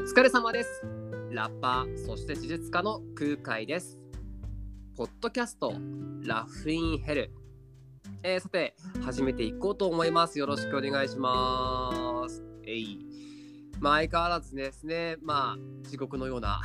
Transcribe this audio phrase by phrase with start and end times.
[0.00, 0.82] 疲れ様です。
[1.30, 3.98] ラッパー、そして施術家の空海です。
[4.96, 5.74] ポッドキャスト、
[6.24, 7.30] ラフインヘル。
[8.22, 10.38] えーさて、始めていこうと思います。
[10.38, 12.42] よろしくお願いします。
[12.66, 12.98] えい。
[13.78, 16.60] まあ、相変わらずですね、まあ、地獄のような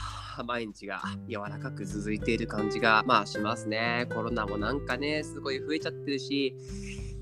[0.45, 4.07] 毎日が柔らかく続いている感じが、まあ、しますね。
[4.13, 6.55] コロナもなんかね、すごい増えちゃってるし、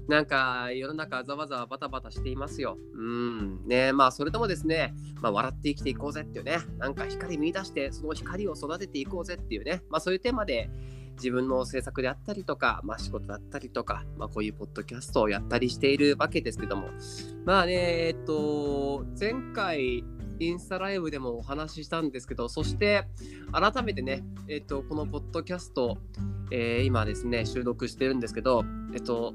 [0.08, 2.78] なんか世の中ざわざわバタバタしていますよ。
[2.94, 3.68] うん。
[3.68, 10.70] ねまあそれともですね、まあ笑って生きていこうぜっていうね、なんか光見出してその光を育てていこうぜっていうね、まあそういうテーマで
[11.16, 16.90] 自分の制作であったりとか、まあ仕事だったりとか、まあこういうポッドキャストをやったりしているわけですけども、
[17.46, 20.04] まあね、えっと、前回、
[20.40, 23.08] インスタライブでもお話ししたんですけど、そして
[23.52, 25.98] 改めてね、えっと、このポッドキャスト、
[26.52, 28.64] えー今ですね、収録してるんですけど、
[28.94, 29.34] えっと、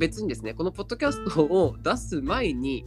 [0.00, 2.86] 別にですね、このポッドキャストを出す前に、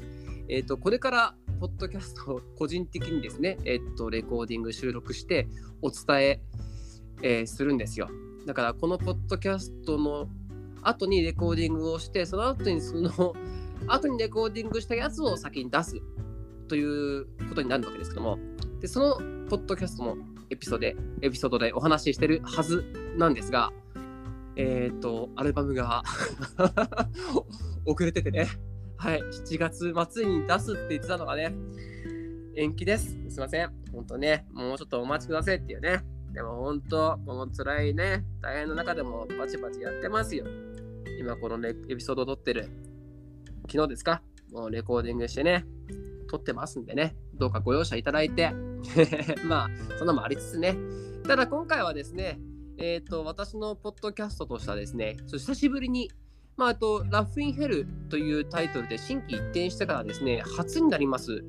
[0.50, 5.48] えっと、これからポッドキャストを個人的にですね、えっと、レコーディング収録して
[5.84, 6.42] お伝え
[7.22, 8.10] えーするんですよ。
[8.48, 10.28] だから、このポッドキャストの
[10.82, 13.36] 後にレコーディングをして、その後にその
[13.88, 16.02] 後にレコーディングしたやつを先に出す
[16.68, 18.40] ということになるわけですけども、
[18.82, 19.18] でその
[19.50, 20.18] ポッドキャストの
[20.50, 22.84] エピソードでエピソードでお話ししてるはず
[23.18, 23.72] なんですが、
[24.56, 26.04] えっ、と、アルバムが
[27.86, 28.48] 遅れててね、
[28.98, 31.56] はい、7月末に出すって言ってたのがね、
[32.56, 33.18] 延期です。
[33.30, 33.72] すいません。
[33.92, 36.06] 本当ね、もうちょっとお待ちくださいっていうね。
[36.34, 40.46] でも本当、この辛いね、大変の中でもバチバチやってますよ。
[41.20, 42.70] 今このレエピソード撮ってる、
[43.70, 44.22] 昨日ですか？
[44.52, 45.66] もうレコーディングしてね、
[46.30, 48.52] 撮ってますんでね、どうかご容赦いただいて、
[49.48, 50.78] まあ、そんなのもありつつね、
[51.28, 52.40] ただ今回はですね、
[52.78, 56.10] えっ、と、私のポッドキャストとしてはですね、久しぶりに、
[56.58, 61.44] まあ、あと、ラフインヘルというタイトルで新規一転してからですね、初になります、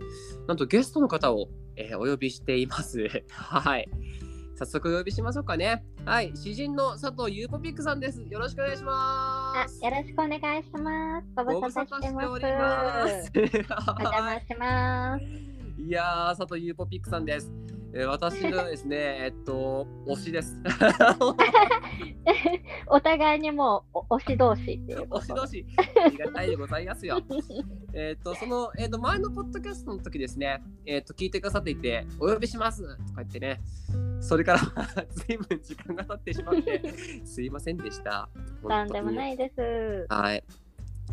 [0.46, 3.08] なんとゲストの方を、えーお呼びしています。
[3.30, 3.88] はい。
[4.56, 5.84] 早速お呼びしましょうかね。
[6.04, 6.30] はい。
[6.36, 8.22] 詩人の佐藤ゆうぽピックさんです。
[8.22, 9.84] よろしくお願いしまあす。
[9.84, 11.26] よろしくお願いします。
[11.34, 13.32] ごご無無沙沙汰汰しております。
[13.34, 15.24] お邪魔します。
[15.82, 17.52] いやー、佐藤ゆうぽピックさんです。
[17.97, 20.59] えー私のですね、 えっと、推しです。
[22.88, 25.34] お互いにもうお推し同士っていうこ推しと。
[25.37, 25.65] 同士、
[26.05, 27.21] ありがたいでございますよ。
[27.94, 33.60] えっと、その、えっと、前のポッドキャストの時ですね、えっと、聞いてくださっていて、お呼びしますとか言ってね、
[34.19, 34.61] それから
[35.11, 36.82] 随分時間が経ってしまって、
[37.25, 38.28] すいませんでした。。
[38.65, 40.06] なんでもないいです。
[40.09, 40.43] はい。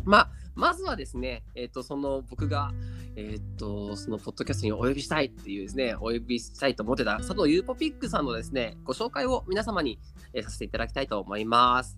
[0.04, 2.72] まあ、まずはですね、えっ、と、その僕が、
[3.16, 9.98] えっ、と、そのポッドキャストにお呼びしたいっていうですね、お呼びしたいと思ってた佐藤ゆうぽピックさんのですね、ご紹介を皆様に、
[10.34, 11.96] えーさせていただきたいと思います。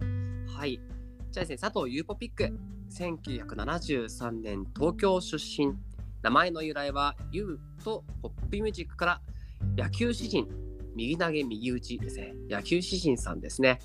[0.57, 0.81] はい。
[1.31, 2.53] じゃあですね、佐藤ゆうぽピック、
[2.91, 5.75] 1973年東京出身。
[6.23, 9.21] 名前の由来は、ゆうとポップミュージックから
[9.77, 10.49] 野球詩人、
[10.95, 13.81] 右投げ右打ちですね、野球詩人さんですね。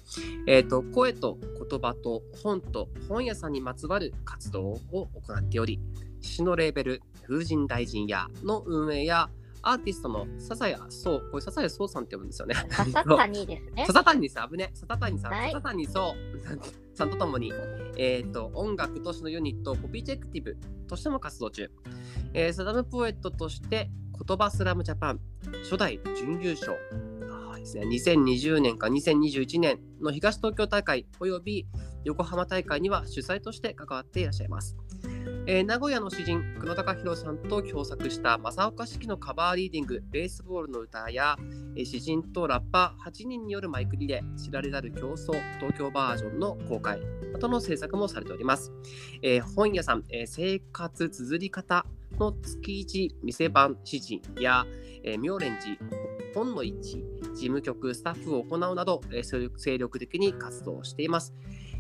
[0.48, 1.38] えー、と声と
[1.70, 5.80] 言葉と本と本屋さんにまつわる活動を行っており、
[6.22, 9.30] 詩のレーベル、風神大臣屋の運営や、
[9.62, 12.56] アーティストの笹谷壮、これ笹谷壮さんって呼ぶんですよね。
[12.70, 13.86] 笹谷ですね。
[13.86, 16.16] 笹谷さん、危ね、笹谷さん、はい笹谷壮
[16.96, 17.52] さんとともに、
[17.98, 21.70] えー、と音楽都市のユニット、ポピジェクティブとしても活動中、
[22.34, 23.90] えーサダムポエットとして、
[24.26, 25.20] 言葉スラムジャパン
[25.64, 26.78] 初代準優勝、
[27.32, 31.66] あーですね、2020年か2021年の東東京大会および
[32.04, 34.76] 横浜大会には主催として関わっていらっしゃいます。
[35.46, 41.38] えー名古屋の詩人黒高弘さんと共作した正岡式のカバーリーディング「ベースボールの歌や」
[41.76, 47.00] えー詩人とラッパー8人によるマイクリレー知られざる競争東京バージョンの公開
[47.34, 48.72] などの制作もされております。
[49.22, 51.86] えー本屋さん、えー生活綴り方
[52.20, 54.66] の月一店番詩人や、
[55.04, 55.78] えー、妙蓮寺
[56.34, 57.04] 本の市
[57.34, 61.34] 事務局スタッフを行うなど、えー精力的に活動しています。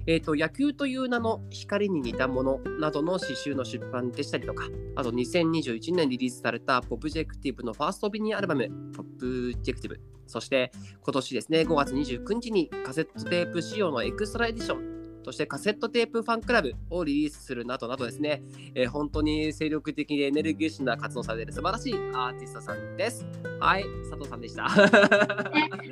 [0.07, 4.65] えーと野球という名の光に似たものなどの詩集の出版でしたりとか、
[4.95, 18.41] あと2021年リリースされたポプジェクティブのファーストミニアルバム、ポプジェクティブ、そして今年ですね、5月29日にカセットテープ仕様のエクストラエディション、そしてカセットテープファンクラブをリリースするなどなどですね、
[18.75, 23.25] えー本当に精力的でエネルギッシュな活動をされている素晴らしいアーティストさんです。
[23.59, 24.67] はい、佐藤さんでした。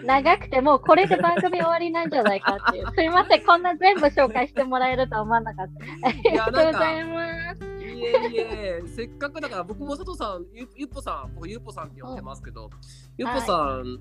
[0.03, 2.87] 長くてもうこれで番組終わりなんじゃないかっていう。
[2.95, 5.67] すいません、こんな全部紹介してもらえるとは思わなかっ
[6.01, 6.07] た。
[6.07, 7.77] ありがとうございます。
[7.97, 12.69] いえいえ、せっかくだから僕も佐藤さん、ゆゆっぽさん、僕ゆっぽさんって呼んでますけど、
[13.17, 13.99] ゆっぽさん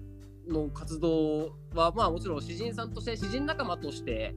[0.49, 4.35] の活動は、まあもちろん詩人さんとして、詩人仲間として、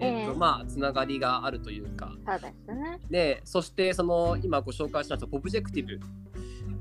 [0.00, 0.38] えっとええ。
[0.38, 2.98] まあつながりがあるというか、そうですね。
[3.10, 6.00] で、そしてその今ご紹介しましたポブジェクティブ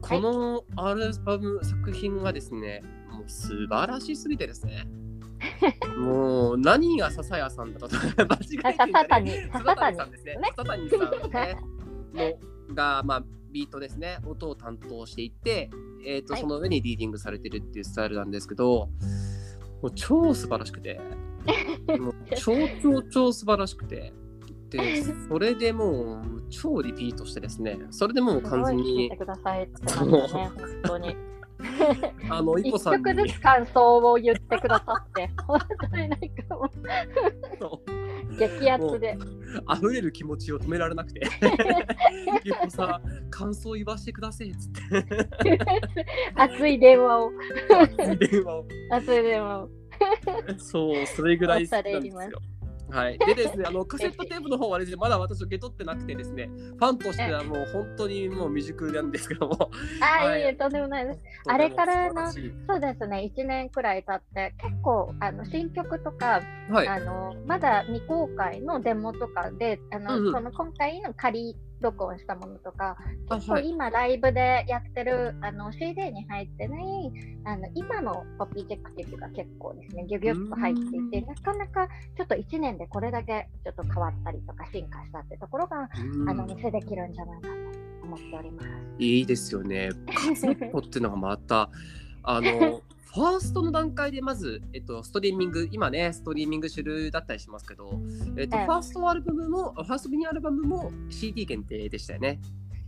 [0.02, 4.88] このアルバム作品がですね、もう素晴らしすぎてですね。
[5.98, 9.31] もう何が笹谷さんだと間違えて笹谷。
[9.52, 10.40] 笹谷さんですね。
[10.56, 12.40] 笹谷さんね。
[12.69, 14.19] のがまあビートですね。
[14.25, 15.69] 音を担当していて、
[16.06, 18.90] えーと、はい、その上にリーディングされてるっていうスタイルなんですけど、
[19.81, 21.00] もう超素晴らしくて、
[22.00, 24.14] もう超超超素晴らしくて。
[24.70, 29.18] でそれでもう超リピートしてですねそれでもう完全に。
[29.18, 30.52] くださいってね、本
[30.84, 31.16] 当に。
[32.30, 35.60] あの、一曲ずつ感想を言ってくださって、本
[35.92, 36.70] 当になんかも
[38.32, 39.18] う、激アツで。
[39.74, 41.22] 溢れる気持ちを止められなくて、
[42.44, 43.02] ゆっこさ、
[43.32, 44.72] 感想言わせてくださいっつっ
[45.44, 45.60] て。
[46.36, 47.32] 熱い電話を。
[47.98, 48.66] 熱い電話を。
[48.92, 49.70] 熱い電話を。
[50.58, 52.42] そう、それぐらい好きなんですよ。
[52.90, 59.70] はい、でですね、あのカセットテープの方はですね、まだ私受け取ってなくてですね、ファンとしてはもう本当にもう未熟なんですけども。
[60.00, 61.20] あ、はい、いえ、とんでもないです。
[61.48, 72.98] あれからの、そうですね、1年くらい経って、結構あの新曲とか、はい、あのまだ未公開のデモとかで、あの、うんうん、その今回の仮録音したものとか、
[73.30, 77.12] 結構今ライブでやってるあの CD に入ってない
[77.46, 81.88] あの今のオピジェクティブが結構ですね、ギュギュッと入っていて、なかなか
[82.18, 85.90] ちょっと1年でこれだけちょっと変わったりとか進化したってところが、
[86.28, 87.54] あの見せできるんじゃないかと
[88.04, 88.68] 思っております。
[89.00, 89.90] いいですよね。
[90.14, 91.70] カセットっていうのがまた、
[92.24, 92.82] あの
[93.13, 98.00] ファーストの段階でまず、えっと、ストリーミング、今ね、ストリーミング主流だったりしますけど、
[98.38, 102.39] えっと、ファーストアルバムも、ファーストミニアルバムも CD 限定でしたよね。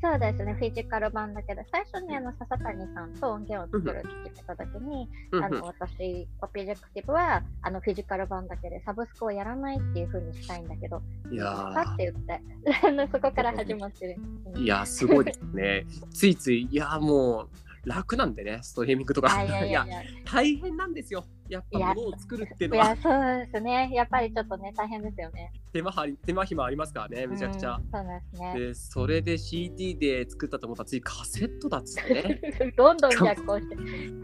[0.01, 11.93] そうですね、フィジカル版だけど、最初にあの笹谷さんと音源を作るって言ったときに、あの私、オピジェクティブはあのフィジカル版だけでサブスクをやらないっていうふうにしたいんだけど、いやー。
[11.95, 14.61] って言って そこから始まってる。
[14.61, 15.85] いやすごいですね。
[16.11, 17.49] ついつい、いやもう、
[17.85, 19.43] 楽なんでね、ストリーミングとか。
[19.43, 19.85] いやいや
[20.25, 21.25] 大変なんですよ。
[21.49, 22.85] やっぱ物を作るっていうのは。
[22.85, 23.89] いや、そうですね。
[23.93, 25.51] やっぱりちょっとね、大変ですよね。
[25.73, 25.93] 手間
[26.25, 27.75] 手間暇ありますからね、めちゃくちゃ。
[27.75, 28.59] うん、そうですね。
[28.59, 32.41] で、それで CD で作ったと思ったら、次カセットだっつってね。
[32.77, 33.77] どんどん逆行して、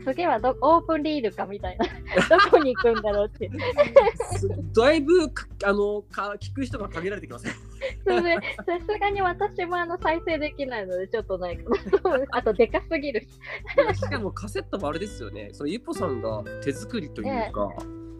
[0.05, 1.85] 次はどオープンリールかみたいな、
[2.29, 3.49] どこに行くんだろうって。
[4.73, 5.31] だいぶ
[5.63, 7.53] あのか聞く人が限られてきますね。
[8.05, 11.77] さすがに私もあの再生できないので、ちょっとないかな。
[12.37, 13.27] あと、でかすぎるし。
[14.09, 15.49] かもカセットもあれですよね。
[15.53, 17.69] そのゆっぽさんが手作りというか。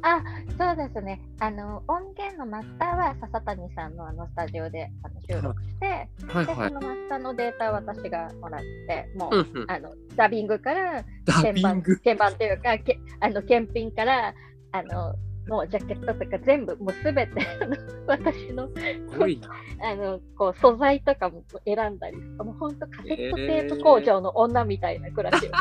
[0.08, 0.22] あ
[0.60, 1.20] そうですね。
[1.40, 5.86] あの音源のマスターは笹谷さんのあのスタジオであの収録して、
[6.28, 6.46] はい。
[6.46, 14.36] はい、でそのマスターのデータは私がもらってもう、うんうん、あのダビングから鍵盤鍵盤というかけあの検品から
[14.74, 15.16] あの
[15.48, 17.46] もうジャケットとか全部もうすべて
[18.08, 18.70] 私の
[19.82, 25.52] あのこう素材とかも選んだりもう本当カセットテープ工場の女みたいな暮らしを、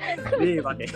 [0.00, 0.86] えー、令和で、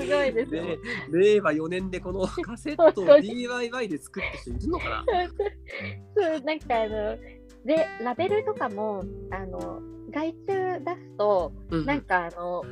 [0.00, 0.78] すごいですね。
[1.10, 5.04] 令和4年でこのカセットを DIY で作って人いるのかな？
[6.16, 7.16] そうなんかあの
[7.64, 12.62] でラベルとかもあの外注出すと、うん、なんかあの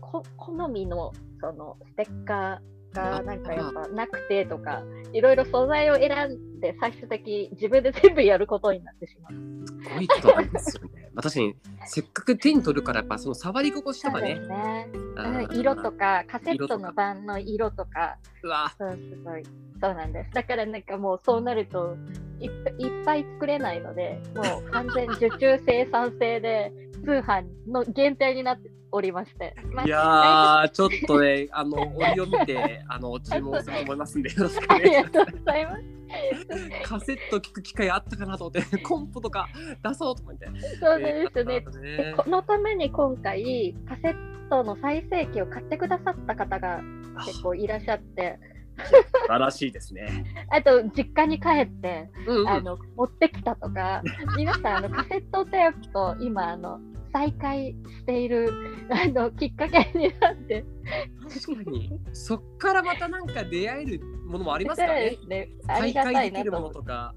[0.00, 4.82] こ好みのそのステッカーがなんかやっぱなくてとか
[5.12, 9.32] いろいろ素材を選んで最終的に自分で全部やることになってしまう。
[9.66, 11.10] すごいことなんですよね。
[11.14, 11.54] 確かに
[11.86, 14.34] せっかく手に取るからやっぱその触り心地とかね。
[14.38, 14.88] ね
[15.52, 18.16] 色とかカセットの版の色とか。
[18.42, 19.42] うわそうすごい。
[19.80, 20.30] そうなんです。
[20.32, 21.96] だからなんかもうそうなると
[22.38, 22.50] いっ
[23.04, 26.72] ぱい作れないので、もう完全受注生産性で
[27.04, 29.54] 通販の限定になっておりまして。
[29.72, 34.96] まあ、いやちょっとね、あの、折を見て、あの、注文すると思いますんで、よろしくお願いします。
[34.96, 35.82] ありがとうございます。
[36.84, 39.48] カセット聞く機会あったかなと思って、 コンポとか
[39.82, 40.46] 出そうと思って。
[40.80, 41.64] そうですね。
[41.84, 46.80] えー、このために今回、カセットの再生機を買ってくださった方が
[47.24, 48.38] 結構いらっしゃって。
[48.86, 50.24] 素晴らしいですね。
[50.50, 54.02] あと、実家に帰って、うんうん、あの持ってきたとか、
[54.36, 56.80] 皆さんあのカセットテープと今あの
[57.12, 58.52] 再会している
[58.90, 60.64] あのきっかけになって。
[61.44, 62.00] 確かに。
[62.12, 65.18] そっからまたなんか出会えるものもありますからね。
[65.28, 65.48] ね。
[65.66, 67.14] 再会できるものとか、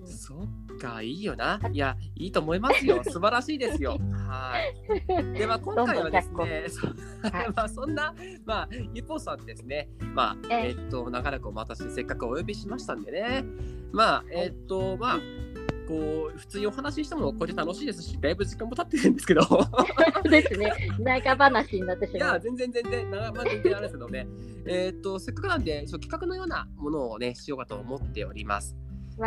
[0.00, 1.58] うん、そっかいいよな。
[1.72, 3.02] いやいいと思いますよ。
[3.08, 3.98] 素晴らしいですよ。
[4.28, 5.38] はい。
[5.38, 6.66] では今回はですね
[7.56, 8.14] まあそんな
[8.44, 9.88] まあゆぽさんですね。
[10.14, 13.44] まあえー、っと長らくお待たせせっかくお呼びしましたんでね。
[13.92, 15.20] まあえー、っとまあ
[15.88, 19.42] こう普通にお話ししてもこれ楽しいですしだいぶ時間も経ってるんですけど。
[20.30, 20.72] ですね。
[20.98, 22.30] 長話になってしまう。
[22.30, 24.26] いや全然全然長、まあ、全然あれですけどね。
[24.66, 28.76] えっとせっかくなんで企画のようなものをねしようかと思っております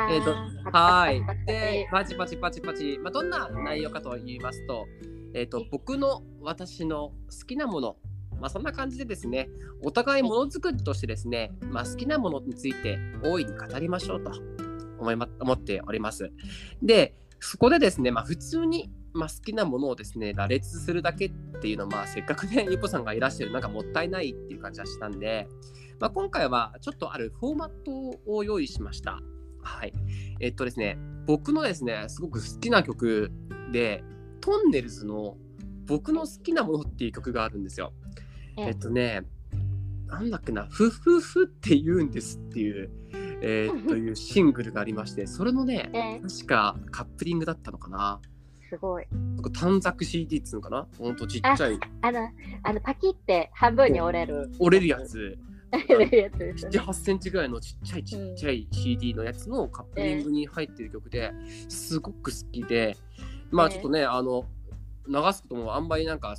[0.10, 0.36] えっ、と
[0.72, 1.22] はい。
[1.46, 4.86] でパチパチパチパチ、まあ、どんな内容かと言いますと
[5.34, 7.98] えーと、僕の私の好きなもの、
[8.40, 9.50] まあ、そんな感じでですね
[9.84, 14.32] お互いものづくりとしてですね、まあ、好きなものについて大いに語りましょうと。
[15.00, 16.32] 思い、ま、思っております。
[16.82, 21.30] でそこでですね、まあ、普通に、まあ、好きなものをですね羅列するだけっ
[21.62, 25.48] ていうのは、まあ、せっかくねゆぽさんがいらっしゃるなんかもったいないっていう感じがしたんで、
[26.00, 29.20] まあ、今回はちょっとあるフォーマットを用意しました。
[29.68, 29.94] はい。
[30.40, 33.32] えっとですね、僕のですね、すごく好きな曲
[33.72, 34.04] で、
[34.40, 35.36] トンネルズの
[35.86, 37.92] 僕の好きなものっていう曲があるんですよ。
[38.58, 39.24] えっとね、
[40.08, 42.90] なんだっけな、ふふふって言うんですっていう、
[43.42, 48.22] えー、というシングルがありまして、それのね、確かカップリングだったのかな。
[48.70, 49.06] すごい。
[49.54, 50.88] 短冊 CD っつうのかな？
[50.98, 51.80] ほんとちっちゃい。
[52.02, 52.30] あの、
[52.64, 54.50] あのパキって半分に折れる。
[54.60, 55.38] 折れるやつ。
[55.72, 61.32] 7、8センチぐらいのちっちゃいちっちゃい CD のやつのカップリングに入ってる曲で
[61.68, 62.96] すごく好きで、
[63.52, 64.46] まあちょっとね、あの
[65.08, 66.36] 流すこともあんまりなんか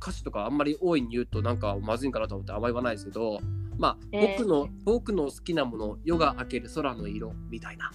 [0.00, 3.40] 歌詞とかあんまり多いに言うとなんかまずいんかなと思ってあんまり言わないですけど、
[3.78, 7.90] まあ僕の、僕の好きなもの、夜が明ける空の色みたいな。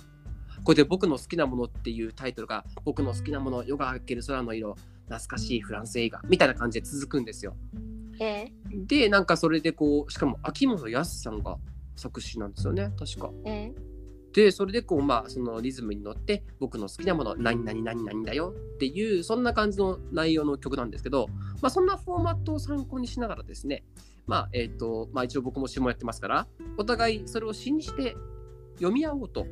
[0.63, 4.75] これで僕の好きなものっていうタイトルが僕の好きなもの、夜が明ける空の色、
[5.11, 7.55] 懐かしいフランス映画みたいな感じで続くんですよ。
[8.19, 11.57] えー、でなんかそれでこうしかも秋元康さんが
[11.95, 13.31] 作詞なんですよね確か。
[13.45, 21.27] えー、でそれでこうまあそのリズムに乗って僕の好きなもの何々何々だよっていうそんな感じの内容の曲なんですけど、
[21.61, 23.83] まあ、そんなフォーマットを参考にしながらですね
[24.27, 28.15] まあえっ、ー、とまあ一応僕も詩もやってますからお互いそれを詩にして
[28.75, 29.47] 読み合おうと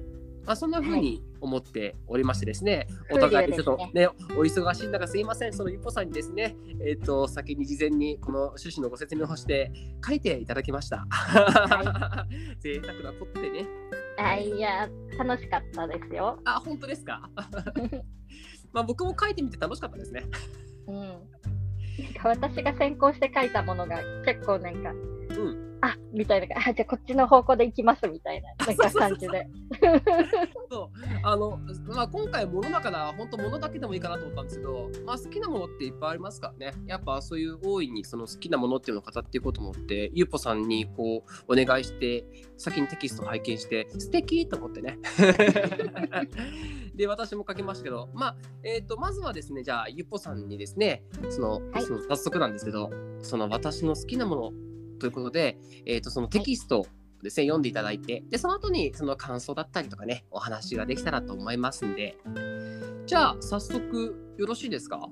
[0.46, 9.72] まあ、そんな風に思っておりましてですね、はい、お互いちょっとね、お忙しい中すいません、その一歩さんにですね、えっ、ー、と、先に事前にこの趣旨のご説明をして
[10.05, 11.05] 書いていただきました。
[11.10, 13.67] はい、 贅沢なことでね。
[14.17, 16.39] あいや、楽しかったですよ。
[16.46, 17.29] あ、本当ですか？
[18.74, 20.25] まあ僕も書いてみて楽しかったですね。
[20.88, 21.17] うん。
[22.24, 25.18] 私が先行して書いたものが結構なんか、うん、
[25.81, 26.57] あみたいな。
[26.57, 28.65] あじゃあこっちの方向で行きますみたいな。
[28.65, 29.48] なんか感じで。
[30.69, 30.89] そう。
[31.24, 36.74] あの、まあ、今回ものだから本当ものだけでもいいかなと思ったんですけど、まあ、好きなものっていっぱいありますからね。
[36.86, 42.25] やっぱそういう大いにその好きなものっていうのを語っていこうと思ってゆうぽさんにこうお願いして
[42.57, 45.00] 先にテキスト拝見して素敵と思ってね。
[46.95, 52.89] で私も書きましたけど、まあえーと、まずはですねじゃあゆっぽさんにですねその、はい、その早速なんですけど
[53.21, 54.68] その私の好きなもの
[55.00, 56.86] ということで、えーと、そのテキスト
[57.24, 62.18] ですね、はい、読んでいただいてでその後にその感想だったりとかねお話ができたらと思いますんで。
[63.06, 65.10] じゃあ早速よろしいですか？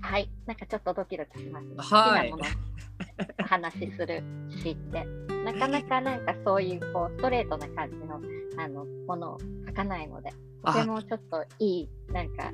[0.00, 0.30] はい。
[0.46, 2.32] なんかちょっとドキドキします、はい。
[2.32, 4.22] お話しする
[4.62, 5.04] しって。
[5.44, 8.20] なかなかなんかそういうこうストレートな感じの
[8.58, 10.32] あのものを書かないので
[10.64, 12.50] とてもちょっといいなんか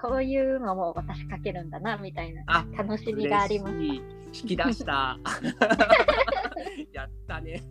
[0.00, 2.44] こういうのも私書けるんだなみたいな
[2.76, 3.74] 楽しみがあります。
[3.74, 5.18] 引き出した。
[6.92, 7.60] やったね。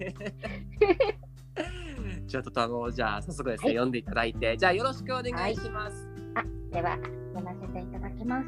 [2.28, 6.08] ちょっとあのじゃあ早速ですね、はい、読んでいただいてじゃあよろしくお願いします。
[6.34, 6.98] はい、あでは
[7.34, 8.48] 読ませていただきます。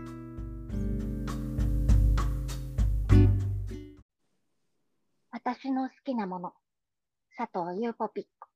[5.32, 6.54] 私の好きなもの
[7.38, 8.48] 佐藤優ポピック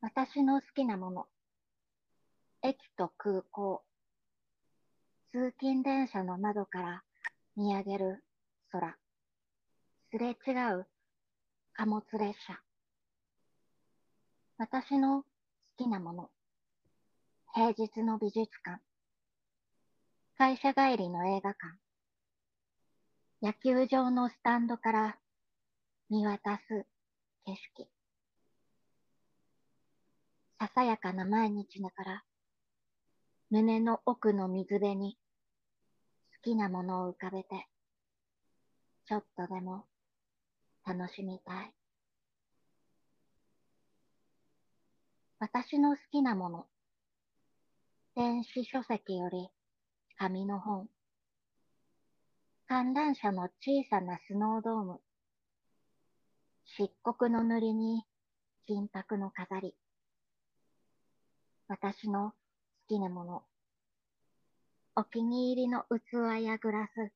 [0.00, 1.26] 私の好きなもの
[2.66, 3.82] 駅と空港。
[5.32, 7.02] 通勤電車の窓から
[7.56, 8.24] 見上げる
[8.70, 8.96] 空。
[10.10, 10.32] すれ違
[10.72, 10.86] う
[11.74, 12.58] 貨物列車。
[14.56, 15.26] 私の好
[15.76, 16.30] きなもの。
[17.52, 18.80] 平日の美術館。
[20.38, 21.76] 会社帰りの映画館。
[23.42, 25.18] 野球場のスタンドから
[26.08, 26.86] 見渡す
[27.44, 27.90] 景色。
[30.58, 32.24] ささやかな毎日だから
[33.54, 35.16] 胸の奥の水辺に
[36.42, 37.68] 好きなものを浮かべて、
[39.06, 39.84] ちょっとでも
[40.84, 41.72] 楽しみたい。
[45.38, 46.66] 私の好きなもの。
[48.16, 49.46] 電子書籍より
[50.18, 50.88] 紙の本。
[52.66, 55.00] 観覧車の小さなスノードーム。
[56.76, 58.02] 漆黒の塗りに
[58.66, 59.76] 金箔の飾り。
[61.68, 62.32] 私の
[62.84, 63.42] 好きなもの。
[64.94, 67.12] お気に入りの器やグラス。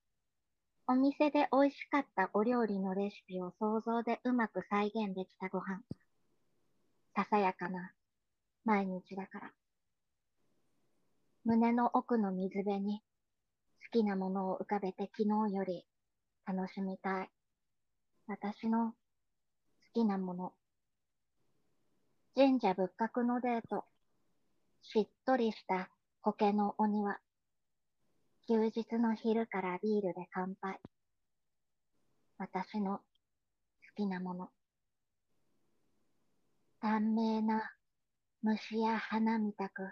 [0.87, 5.83] お店で美味しかったお料理のレシピを想像でうまく再現できたご飯。
[7.15, 7.93] ささやかな
[8.65, 9.53] 毎日だから。
[11.45, 13.03] 胸の奥の水辺に
[13.85, 15.85] 好きなものを浮かべて昨日より
[16.47, 17.31] 楽しみたい。
[18.27, 18.95] 私の好
[19.93, 20.53] きなもの。
[22.35, 23.85] 神社仏閣のデート。
[24.83, 25.91] しっとりした
[26.23, 27.19] 苔のお庭。
[28.49, 30.81] 休日の昼からビールで乾杯。
[32.39, 33.03] 私の好
[33.97, 34.49] きなもの。
[36.81, 37.71] 短命な
[38.43, 39.83] 虫や花みたく、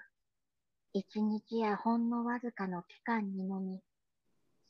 [0.92, 3.82] 一日やほんのわずかの期間にのみ、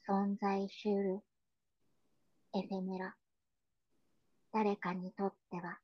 [0.08, 1.20] 存在しうる
[2.54, 3.14] エフェメラ。
[4.52, 5.78] 誰かにとっては、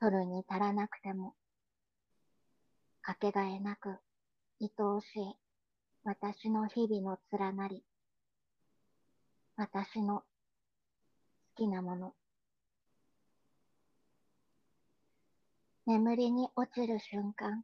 [0.00, 1.34] 取るに足らなくても、
[3.06, 4.00] かけがえなく、
[4.60, 5.36] 愛おしい、
[6.02, 7.84] 私の日々の連なり、
[9.54, 10.24] 私の好
[11.54, 12.14] きなもの。
[15.86, 17.62] 眠りに落ちる瞬間、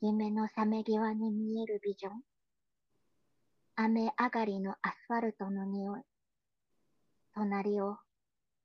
[0.00, 2.22] 夢の覚め際に見えるビジョン。
[3.76, 6.00] 雨上がりのアスファルトの匂い。
[7.34, 7.98] 隣を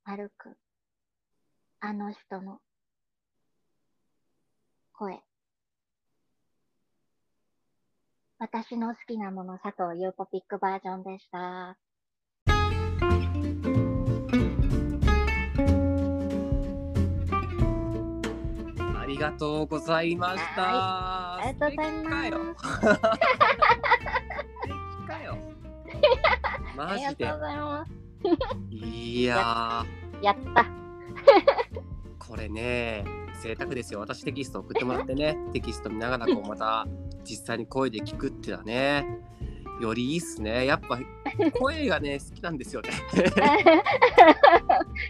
[0.05, 0.55] 歩く、
[1.81, 2.61] あの人の
[4.93, 5.21] 声。
[8.43, 11.77] 私の好きなもの、佐藤優子ピックバージョンでした。
[18.99, 21.37] ありがとうございました。
[21.37, 22.63] ありがとうございます。
[25.07, 25.37] かよ。
[26.75, 27.05] マジで。
[27.05, 27.91] ありがとうございます。
[28.69, 29.85] いや
[30.21, 30.82] やった。
[32.27, 33.03] これね、
[33.41, 33.99] 贅沢ですよ。
[33.99, 36.87] 私テキスト送ってもらってね、 テキスト見ながらこうまた
[37.23, 39.05] 実際に声で聞くっていうのはね
[39.81, 40.65] よりいいっすね。
[40.65, 40.99] やっぱ
[41.59, 42.89] 声がね好きなんですよね。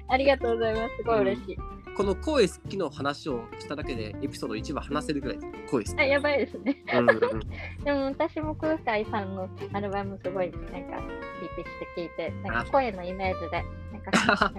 [0.07, 0.97] ありがとうございます。
[0.97, 5.37] すごい嬉しい、うん、この声好きの話をしただけでエピソード1話話せるぐらい
[5.69, 5.99] 声好き。
[5.99, 7.19] あやばいですね、うんうん、
[7.83, 10.97] でも私も空海さんのアルバムすごいなんか
[11.43, 14.53] リピして聞いてなんか声のイメージでなんかなんか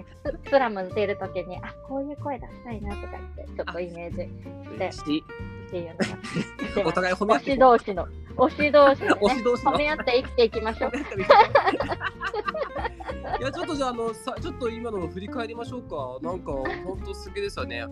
[0.49, 4.17] ス ラム出るときにあこういう声出したいなとか言ってちょっとイメージ
[4.97, 6.05] してっていうのが。
[6.89, 7.51] お互い褒め合って。
[7.51, 8.07] 推し同士の。
[8.37, 9.73] 推し同士の、ね、 推し同士の。
[9.73, 10.93] 褒め合って生きていきましょう。
[13.41, 16.19] いや、ちょっとじゃあ、あの、さ、ちょっと今のを振り返りましょうか。
[16.23, 17.87] なんか、本当すげですよね。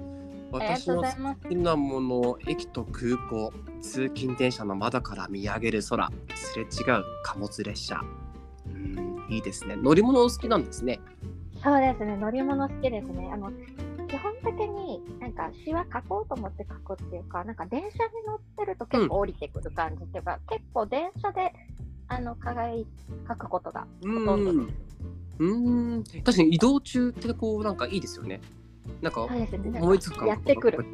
[0.52, 1.08] 私の好
[1.48, 6.66] きなもの、駅と空港、通勤電車の窓から見上げる空、すれ違
[7.00, 8.00] う貨物列車。
[8.82, 9.76] うん、いいですね。
[9.76, 11.00] 乗り物お好きなんですね。
[11.62, 13.30] そうですね、乗り物好きですね。
[13.32, 13.52] あの
[14.08, 17.92] 基本的になんか詩は書こうと思って書くっていうか、なんか電車に
[18.26, 21.52] 乗ってると結構降りてくる感じっていうか、うん、結構電車で
[22.08, 22.84] あの課外
[23.28, 24.92] 書くことがほとんどです。
[25.38, 28.40] うん確かに移動中ってこうなんかいいですよね。
[29.00, 30.84] なんか思いつくかやってくる。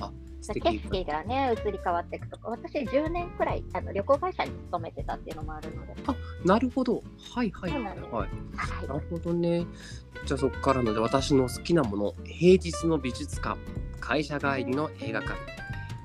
[0.00, 0.10] あ
[0.54, 2.48] 景色がね移り変わっていくとか。
[2.50, 5.94] 私10年くらいあの旅行会社に勤めてたっていうのもあるので。
[6.06, 7.02] あなるほど。
[7.34, 8.26] はいはいはい、はい、は
[8.84, 9.66] い、なるほどね。
[10.24, 13.58] じゃあそこからので私の好きなもの平日の美術館
[14.00, 15.34] 会社帰りの映画館。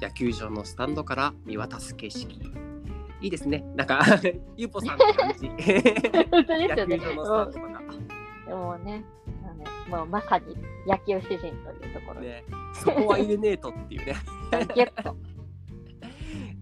[0.01, 2.41] 野球場のスタンドから見渡す景色。
[3.21, 3.63] いいですね。
[3.75, 4.01] なんか
[4.58, 5.47] ゆうぽさんの感じ。
[5.47, 6.97] 本当ですよね。
[6.97, 7.82] 野球場のスタンドとか
[8.47, 9.06] でもね
[9.89, 14.15] もうまさに野球詩人というところで、ね、そこは入れねえとっていうね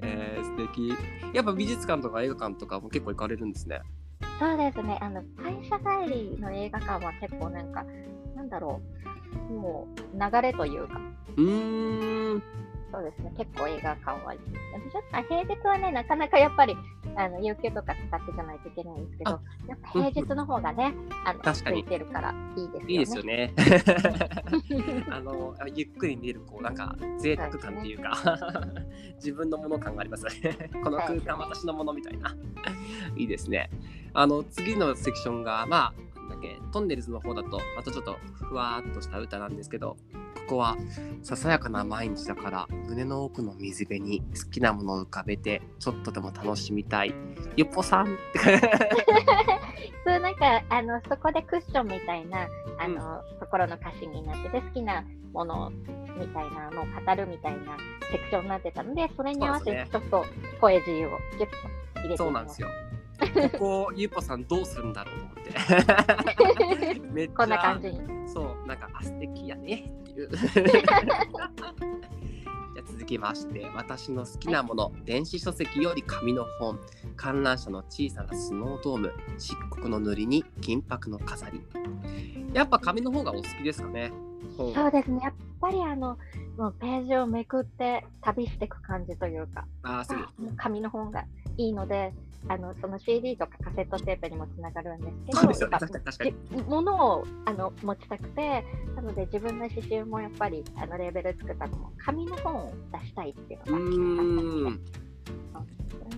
[0.02, 0.94] えー、素敵
[1.34, 3.82] やっぱ美術館とか映画館とかも結構行かれるんですね
[4.40, 4.98] そうですね。
[5.02, 7.86] あの、会社帰りの映画館は結構なんか、
[8.36, 8.82] なんだろ
[9.50, 11.02] う、もう流れというか。
[11.36, 12.44] うーん。
[12.92, 13.34] そうですね。
[13.38, 16.76] 結構映画館は、美術館、平日はね、なかなかやっぱり、
[17.16, 19.32] あの、有給とか使ってじゃないといけないんですけど、
[19.68, 20.94] やっぱ平日の方がね、
[21.26, 21.84] あの、 確かに。
[21.84, 23.54] ついてるからいいですよね。
[23.58, 24.04] いいですよ
[24.96, 25.06] ね。
[25.12, 28.10] あの、ゆっくり見える、こう、なんか、贅沢感っていうか、
[28.66, 30.70] ね、 自分のもの感がありますね。
[30.84, 32.36] この空間、私のものみたいな。
[33.16, 33.70] いいですね。
[34.14, 39.98] あの次のセクションがまあだっけトンネルズの方だとまたちょっとふわーっとした歌なんですけど
[40.50, 40.78] ここは
[41.22, 47.14] ささやかな毎日だから胸の奥の水辺に好きなものを浮かべてちょっとでも楽しみたい。
[47.56, 48.06] ゆっぽさん。
[48.06, 48.40] っ て
[50.04, 52.48] そうなんかあのそこでクッションみたいな
[52.80, 55.70] あの、うん、ところの歌詞になってて好きなもの
[56.20, 57.78] みたいなのを語るみたいな
[58.12, 60.26] セクションになってたのでそれに合わせてちょっと
[60.60, 62.18] 声自由をギュッと入れてみます。
[62.18, 62.70] そうなんですよ
[63.52, 67.02] ここゆうぽさんどうするんだろうと思って。
[67.12, 68.00] めっちゃこんな感じに。
[68.28, 69.92] そうなんかあ素敵やね。
[70.02, 70.30] っていう。
[72.74, 76.80] じゃ続きまして私の好きなもの、電子書籍より紙の本。
[77.16, 79.14] 観覧車の小さなスノードーム。
[79.38, 81.62] 漆黒の塗りに金箔の飾り。
[82.54, 84.12] やっぱ紙の方がお好きですかね。
[84.56, 85.20] そうですね。
[85.24, 86.18] やっぱりあの
[86.58, 89.66] もうページをめくって旅していく感じというか。
[89.84, 90.28] あそう
[90.58, 91.26] 紙の本が
[91.58, 92.14] いいので
[92.48, 98.64] あのその CD とかカセットテープにもつながるんですけど、ね、物をあの持ちたくて、
[98.96, 105.09] なので自分の刺繍もやっぱりあのレーベル作ったのも紙の本を出したいっていうのがあった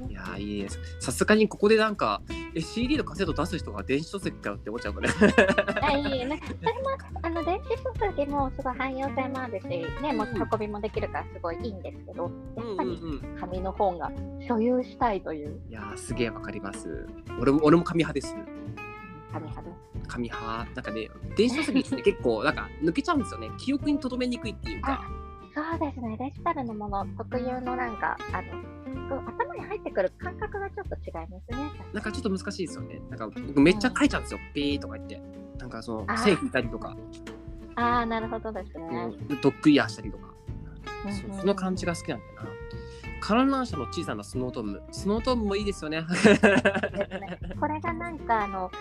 [0.09, 0.79] いやいいです。
[0.99, 2.21] さすがにここでなんか、
[2.55, 6.41] え、CD とカセット出す人が電子書籍かよって思っちゃうから いいね。
[6.45, 6.89] それも、
[7.21, 13.01] あの、電子書籍もすごい汎用性もあるし、ね、持ち運びもできるからすごいいいんですけど、やっぱり
[13.39, 14.11] 紙の本が
[14.47, 15.61] 所有したいという。
[15.69, 17.07] いやすげえわかります。
[17.39, 18.35] 俺も、俺も紙派です。
[19.31, 20.07] 紙派です。
[20.07, 20.65] 紙派？
[20.75, 23.49] なんかね、電子書籍って結構、なんか抜けちゃうんですよね。
[23.57, 25.03] 記憶に留めにくいっていうか。
[25.53, 31.71] そうですね、デジタルのもの特有のなんか、あの頭に入ってくる感覚がちょっと違いますね。
[31.93, 33.01] なんかちょっと難しいですよね。
[33.09, 35.21] なんかめっちゃ書いちゃうんですよ、うん、ピーとか言って。
[35.57, 36.95] なんかその線引いたりとか。
[37.75, 39.13] ああ、なるほどですね。
[39.41, 40.33] ドッグイヤーしたりとか。
[41.05, 42.49] うんうん、その感じが好きなんだよな。
[43.21, 44.83] 観覧車の小さなスノードーム。
[44.91, 46.01] スノードームもいいですよね。
[46.01, 46.07] ね
[47.59, 48.71] これがなんかあの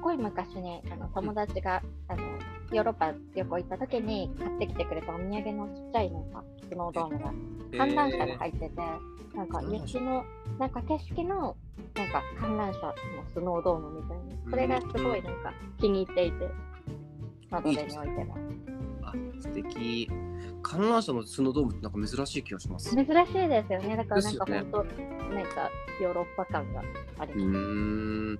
[0.00, 2.22] ごい昔にあの友達があの
[2.72, 7.32] ヨーロッパ旅行行った時に買ってきてくれたお土産のちっちゃいなんかスノードームが
[7.78, 10.24] 観覧車が入ってて、えー、なんか雪の
[10.58, 11.56] なんか景色の
[11.96, 12.94] なんか観覧車の
[13.32, 16.48] スノードームみたいなそれがすごいなんか気に入っていて
[17.50, 18.40] 窓辺に置いてます。
[19.02, 20.08] あ素敵
[20.62, 22.94] 観覧車のスノードームってなんか珍しい気がします。
[22.94, 23.14] 珍しい
[23.48, 23.96] ですよね。
[23.96, 26.82] だからなんか本当、ね、なんかヨーロッパ感が
[27.18, 27.52] ありま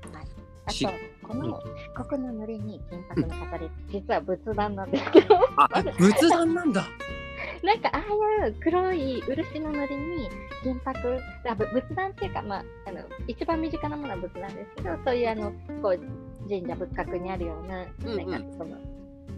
[0.08, 0.16] す。
[0.16, 1.60] はいあと、この
[1.94, 5.36] 漆黒の塗りに金箔の飾り、実は仏壇なんですけど。
[5.56, 5.68] あ、
[5.98, 6.84] 仏壇なんだ。
[7.62, 7.98] なんかあ
[8.42, 10.28] あいう黒い漆の塗りに
[10.62, 18.76] 金箔あ仏壇っていうか、まあ、あの一番身近なものは仏壇ですけどそういうあのこう神社仏閣にあるような,、なんかその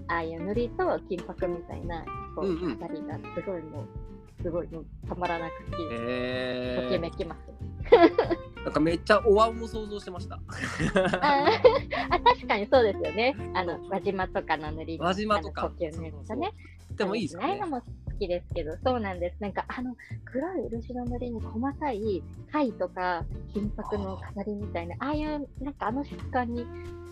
[0.08, 2.04] ああいう塗りと金箔みたいな
[2.35, 7.62] こう飾りがすごいもうすごいもうたまらなく好きで、えー、ときめきます。
[8.64, 10.37] なんかめっちゃお椀も想像してました。
[10.37, 10.40] あ
[12.24, 13.37] 確かにそうですよね。
[13.55, 15.68] あの輪島とかの塗り輪島とか。
[15.78, 16.52] 呼吸のやつね。
[16.96, 17.46] でもいいですね。
[17.46, 17.87] ないのも好
[18.18, 19.37] きですけど、そうなんです。
[19.40, 26.66] なんかあの黒い漆の塗りに細かい貝とか金箔の飾りみたいな、ああいうなんかあの質感に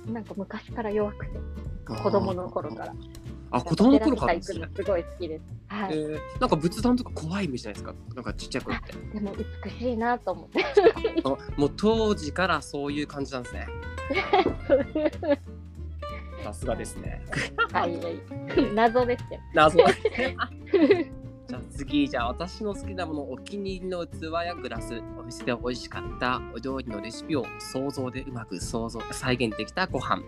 [0.07, 1.33] なんか昔から弱くて、
[1.87, 2.95] 子供の頃から。
[3.53, 4.53] あ、子供の頃からす
[4.85, 5.43] ごい好きです。
[5.69, 5.93] はい。
[5.93, 7.95] えー、なんか仏壇とか怖いイメージじゃないですか？
[8.15, 8.93] なんかちっちゃくって。
[9.15, 9.35] でも
[9.65, 10.65] 美しいなと思って。
[11.57, 13.67] もう当時からそういう感じなんですね。
[16.45, 17.23] さすがですね。
[17.73, 18.01] はい、
[18.75, 19.41] 謎ですよ。
[19.55, 19.79] 謎。
[19.79, 30.23] じゃあ次、じゃあ私の好きなもの、お気に入りの器やグラス、お店で美味しかったお料理のレシピを想像でうまく想像再現できたご飯。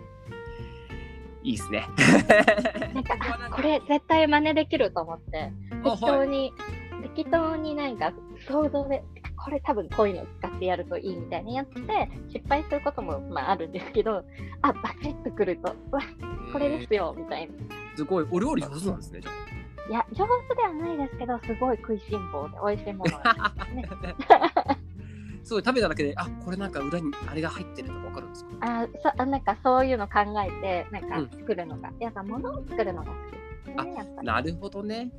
[1.43, 1.85] いいですね。
[2.93, 3.15] なんか
[3.51, 5.51] これ絶対真似できると思って
[5.83, 6.53] 適当に、
[6.91, 8.13] はい、適当になんか
[8.47, 9.03] 想像で
[9.43, 14.23] これ多分こういうの使ってやるといいみたいにやって失敗することもまああるんですけど
[14.61, 16.01] あバチッとくるとわ
[16.53, 17.53] これですよみたいな。
[17.95, 19.31] すごいお料理上手なんですねじゃ
[19.89, 24.77] いや上手ではないですけどすごい食いしん坊で美味しいものがね。
[25.43, 28.51] すごい食べただけで、あこれなんか裏にあれが入ってるとか分かるんですか？
[28.61, 35.11] あそなんかそういうの考えて、なんか作るのが、うん、やっぱ物を作るのが好き、ね、あなるほどね。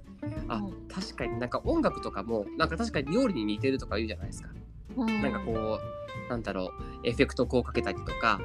[0.49, 4.49] あ、うん、確かになんか音楽とかも、なんか確かに料理に似てるとか言うじゃないですか。
[4.97, 6.71] うん、なんかこう、なんだろ
[7.05, 8.41] う、エフェクトこうかけたりとか、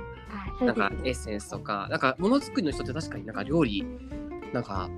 [0.61, 3.85] なんかエッセンスとか、なんかものづくりの人って確かになんか料理、
[4.51, 4.89] なんか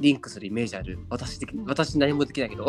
[0.00, 0.98] リンクするイメージある？
[1.08, 2.64] 私的私何もできないけど。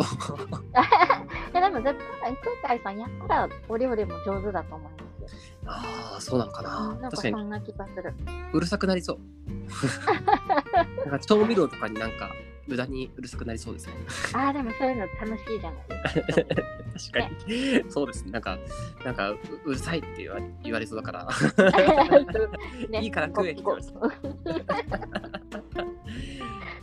[1.54, 6.98] やでも絶対空海さんやったらお料理も上手だと思いますああ、そうなのかな。
[7.00, 8.14] なんかそんな気がする。
[8.52, 9.18] うるさくなりそう。
[11.04, 12.30] なんか調味料とかになんか
[12.66, 13.94] 無駄にうるさくなりそうですね。
[14.34, 17.22] ああ、でもそういうの楽しいじゃないですか。
[17.22, 18.30] 確かに、ね、そうですね。
[18.30, 18.58] なんか、
[19.04, 21.28] なんかううるさいって言わ言われそうだから。
[22.88, 24.12] ね、いいから食えって言われそう。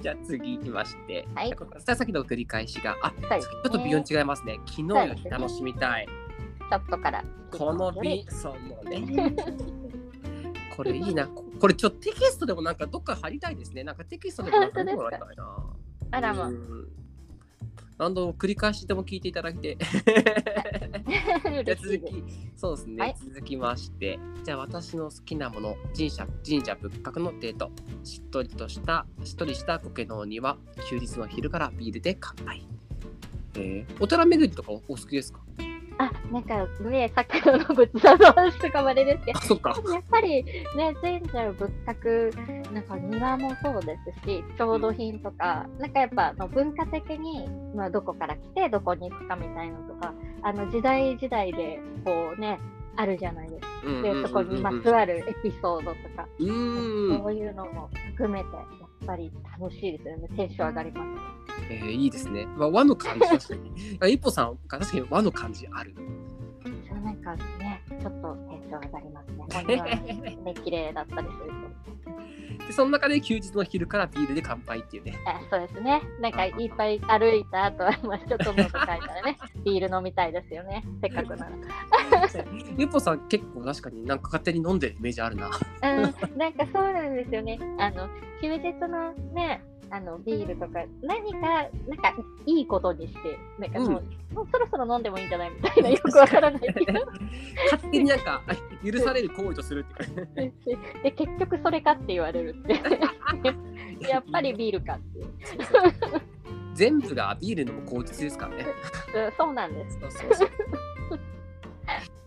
[0.05, 4.59] じゃあ次行きまして、はい、さっきの繰り返しが、あ、はい、ちょっとビヨン違いますね。
[4.67, 6.05] 昨日より楽しみたい。
[6.05, 7.23] ちょっとから。
[7.49, 9.35] このビそのね。
[10.77, 11.27] これいいな。
[11.59, 13.83] これちょっとテキストでもなんかどっか貼りたいですね。
[13.83, 15.73] なんかテキストでもなんかもらいたいな。
[16.11, 16.51] あらま。
[17.97, 19.77] 何度も繰り返しでも聞いていただいて。
[21.81, 22.23] 続き、
[22.55, 27.71] そうですね、はい、続きまして、じゃあ私の好きなもの、神社、神社仏閣のデート、
[28.03, 30.57] しっとりとした、しっとりした苔の庭、
[30.89, 32.67] 休日の昼からビールで乾杯。
[33.57, 35.44] えー、お寺巡りとかお好きですか？
[35.97, 39.69] あ、なんかね、さっきの仏壇の話とかまでですけど、そっか。
[39.93, 52.59] やっぱりね、神社仏閣、なんか庭もそうですし、調度品とか、なんかやっぱの文化的に、まあ、どこから来て、どこに行くかみたいなのとか、あの時代時代で、こうね、
[52.97, 54.01] あるじゃないですか。
[54.01, 58.45] で、そこにまつわるエピソードとか、そういうのも含めて、
[59.05, 60.27] ぱり楽しいですよね。
[60.35, 61.35] テンション上がります。
[61.69, 62.45] えー、いいですね。
[62.45, 63.71] まあ、和の感じ確かに。
[64.13, 65.93] 一歩さんが確かに和の感じある。
[66.87, 69.37] そうなんかね、ちょっとテンション上がりますね。
[69.53, 71.51] 本当はね、綺麗だったりする
[72.04, 72.04] と。
[72.57, 75.15] で、その中で休日の昼からビールで乾杯っていうね。
[75.25, 76.01] あそうですね。
[76.19, 80.83] なんかいっぱい歩いた後は、まあ、ちょっと喉かいたらね、 ビール飲みたいですよね。
[81.01, 81.51] せっかくなら。
[82.77, 85.47] ゆっぽさん、結構確かになんか勝手に飲んでるイメージあるな。
[85.47, 87.59] うん、なんかそうなんですよね。
[87.79, 88.07] あの、
[88.41, 92.13] 休日のね、あのビールとか何かなんか
[92.45, 97.05] いいことにしてなんかもううん、もうそろそろ飲んでもいいんじゃないみたいなよくわからないけど。
[97.71, 98.41] 勝手になんか
[98.83, 99.85] 許される行為とする
[100.35, 100.51] って
[101.03, 102.81] で結局それかって言われるって。
[104.07, 105.27] やっぱりビールかっていう。
[106.73, 108.65] 全部がビールの口実ですからね。
[109.37, 109.99] そうなんです。
[109.99, 110.49] そうそうそう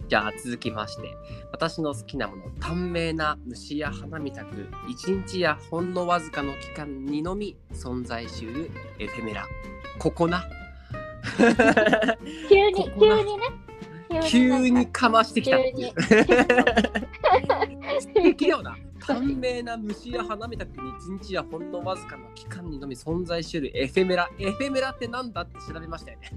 [0.09, 1.15] じゃあ続きまして、
[1.53, 9.47] 私の好きなもの、短命な虫や花みたく、一日やほんのわずかの期間にのみ存在しうるエフェメラ。
[9.99, 10.49] ここな。
[12.49, 13.45] 急に、急にね。
[14.27, 15.93] 急にかましてきたっていう。
[18.01, 18.75] 素敵よな。
[19.09, 24.29] 短命な虫や花みたくに一日やほんのわずかの期間にのみ存在しているエフェメラ。
[24.39, 26.31] エフェメラってなんだって調べましたよね。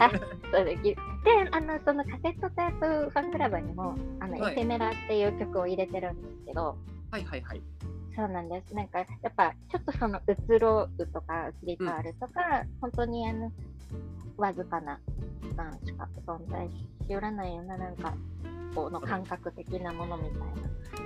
[0.00, 0.10] あ
[0.50, 0.96] そうでで
[1.52, 6.78] あのそのカセットテープファンクラブにもあの、はい、エフェメラっていう曲を入れてるんですけど。
[7.10, 7.62] はいはいはい。
[8.16, 8.74] そうなんです。
[8.74, 13.52] なんかやっぱちょっとその移ろうとか移り変わるとか、うん、本当にあの
[14.38, 14.98] わずかな
[15.42, 16.70] 期間しか存在
[17.06, 18.14] しうらないようななんか
[18.74, 20.44] この感覚的なものみたいな。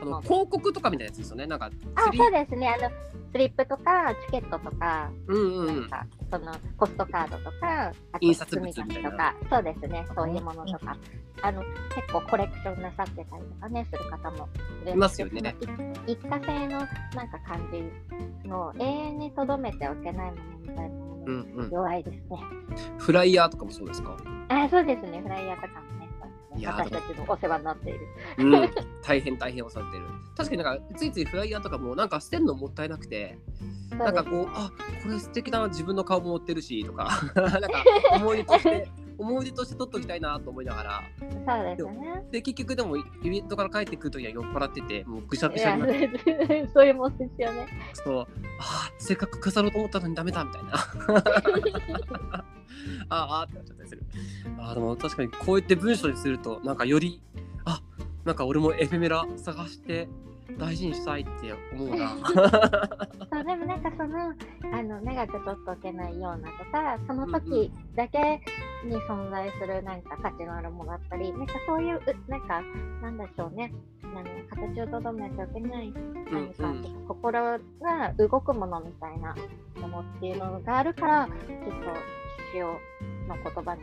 [0.00, 1.46] あの広告とかみたいなやつですよね？
[1.46, 2.68] なんかあそうですね。
[2.68, 2.90] あの
[3.32, 10.06] スリップとかチケットとか、うんうん、なんかそのポストカードとか、あと印刷物みたいなとか、そうですね。
[10.14, 10.96] そういうものとか、
[11.42, 11.62] あの
[11.94, 14.48] 結構コレクションなさってたりとかねする方も
[14.86, 15.54] いますよね。
[16.06, 22.98] 一過性のなんか感じの永遠にとどめておけないものみたいなものに弱いですね、うんうん。
[22.98, 24.16] フライヤーとかもそうですか？
[24.48, 25.20] あそうですね。
[25.20, 25.97] フライヤーとかも
[26.50, 28.00] 私たちのお世話になっている。
[28.38, 28.70] うん、
[29.02, 30.18] 大変大変お世話になってる。
[30.36, 33.38] 確かになんかついついフライヤーとかもなんか捨てるのもったいなくて、
[33.90, 34.70] なんかこう、あ
[35.02, 37.84] これ素敵だな、自分の顔も持ってるしとか、 なんか
[38.14, 38.88] 思い出として。
[39.18, 41.02] 思い出として取っときたいなと思いながら。
[41.18, 42.24] そうですね。
[42.30, 46.68] で、結局でも、イベントから帰ってくるときは酔っ払ってて、もうぐしゃぐしゃになって。
[46.72, 47.66] そういうもんですよね。
[47.94, 48.26] そう。
[48.60, 50.70] ああ、せっかく飾ろうと思ったのにダメだみたいな。
[53.10, 54.02] ああってなっちゃったりする。
[54.58, 57.20] ああ、でも確かにこうやって文章にすると、なんかより、
[57.64, 57.82] あ
[58.24, 60.08] なんか俺もエフェメラ探して
[60.56, 62.16] 大事にしたいって思うな。
[63.30, 64.34] そうでもなんかその
[64.72, 68.40] あの長く取っておけないようなとかその時だけ
[68.84, 72.62] に存在するなんか価値のあるものだったりなんかそういうなんか
[73.02, 74.24] なんでしょうねあの
[74.72, 75.92] 形をとどめておけない
[76.32, 77.58] 何か、うんうん、心が
[78.16, 79.34] 動くものみたいな
[79.80, 82.60] ものっていうのがあるからきっと一生
[83.28, 83.82] の言葉に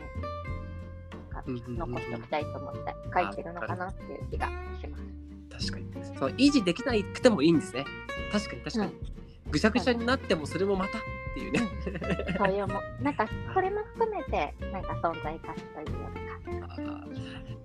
[1.76, 2.80] 残しておきたいと思って
[3.14, 4.48] 書いてるのかなっていう気が
[4.80, 5.25] します。
[5.58, 5.86] 確かに。
[6.18, 7.84] そう維持できなくてもいいんですね。
[8.32, 11.00] 確かに確かに、うん、ぐしゃぐしゃになってもそれもまたっ
[11.34, 17.14] ていうね、うん、そういうも なんかそれも含めてなんか存在価値というような感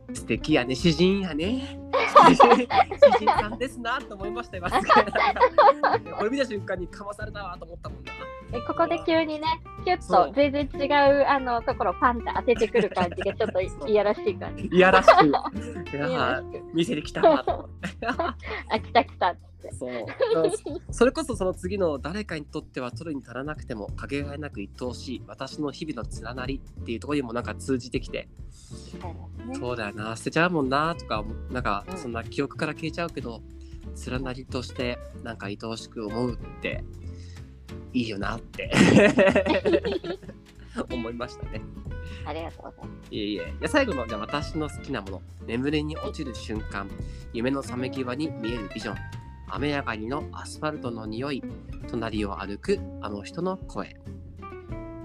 [0.10, 0.76] じ素敵やね。
[0.76, 1.80] 詩人やね。
[2.32, 2.36] 詩
[3.24, 4.64] 人さんですなと思いましたよ
[6.18, 8.12] これ見た瞬間にかまされたわと思ったもんな
[8.68, 14.68] ここで急にね、キュッと全然違うあのところパンって当ててくる感じがちょっといやらしい感じ。
[14.68, 15.26] いやらしく。
[15.98, 16.42] いや
[16.74, 17.70] 店に来たなと
[18.70, 19.32] あ、来た来た。
[19.32, 19.72] って。
[19.74, 20.06] そう。
[20.92, 28.28] それこそその次の誰かにとっては取るに足らなくてもかけがえなく愛おしい私の日々の連なりっていうところにもなんか通じてきて、
[29.48, 30.16] ね、そうだよな。
[30.16, 31.64] 捨てちゃうもんなとかなん。
[31.64, 33.42] かそんな記憶から消えちゃうけど、
[34.08, 36.84] 連なりとしてなんか愛おしく思うって
[37.94, 38.72] いいよなって
[40.92, 41.62] 思いましたね。
[42.26, 43.14] ありがとうございます。
[43.14, 43.54] いえいえ。
[43.66, 46.90] い最後のじゃあ私の好きなもの、眠りに落ちる瞬間、
[47.34, 48.96] 夢の覚め際に見えるビジョン、
[49.50, 51.44] 雨上がりのアスファルトの匂い、
[51.90, 53.96] 隣を歩くあの人の声。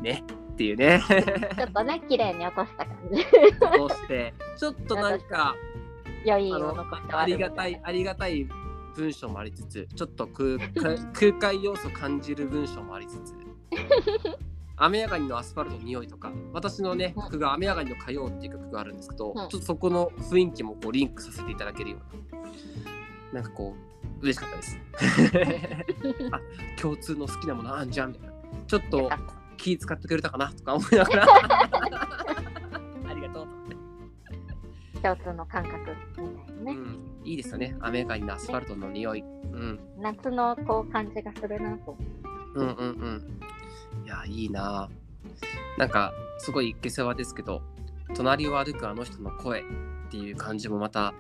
[0.03, 0.23] ね。
[0.53, 1.03] っていうね。
[1.57, 3.21] ちょっとね、綺麗に落とした感じ。
[3.61, 5.55] 落として、ちょっとなんか、
[6.25, 6.53] 良い
[7.13, 8.49] ありがたい、ありがたい
[8.97, 10.59] 文章もありつつちょっと空
[11.13, 13.35] 空海要素感じる文章もありつつ。
[14.79, 21.97] 雨上がりのアスファルトの匂いとか私のね曲が「雨上がりの火曜」っていう曲があるんですけど、うん、ちょっとそこの雰囲気もこうリンクさせていただけるよ
[23.33, 23.41] うな。
[23.41, 23.75] なんかこ
[24.21, 24.79] う嬉しかったです。
[26.31, 26.41] あ
[26.81, 28.35] 共通の好きなものあんじゃんみたいな。
[28.67, 29.11] ちょっと
[29.57, 31.27] 気使ってくれたかなとか思いながら
[35.03, 36.25] 共通の感覚みたい
[36.65, 37.77] なね、うん、いいですよね。
[37.81, 41.97] 雨上がりのアスファルトの匂い、うん、夏のこう感じがするなと。
[42.55, 43.41] うんうんうん。
[44.05, 44.89] いや、いいな。
[45.79, 47.63] なんか、すごい下世話ですけど、
[48.15, 49.65] 隣を歩くあの人の声っ
[50.11, 51.13] ていう感じもまた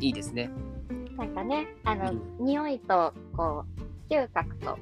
[0.00, 0.50] いいですね。
[1.16, 4.78] なんかね、あの、うん、匂いと、こう、嗅覚と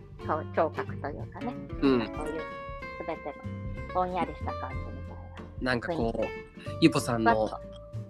[0.54, 2.40] 聴覚というかね、うん、そういう
[2.98, 3.34] すべて
[3.88, 4.92] のぼんやりした感じみたい
[5.62, 5.72] な。
[5.72, 6.26] なんかこう、
[6.80, 7.48] ゆぽさんの、